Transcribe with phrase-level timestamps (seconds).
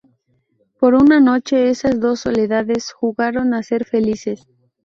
[0.79, 4.47] Por una noche, esas dos soledades jugaron a ser felices.